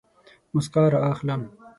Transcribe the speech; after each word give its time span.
موسکا 0.53 0.83
رااخلم 0.93 1.41